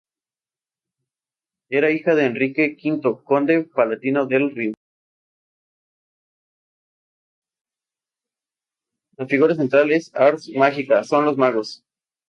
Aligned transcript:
La 1.69 1.77
figura 9.27 9.53
central 9.53 9.89
de 9.89 10.01
"Ars 10.13 10.49
Magica" 10.55 11.03
son 11.03 11.25
los 11.25 11.37
magos. 11.37 11.83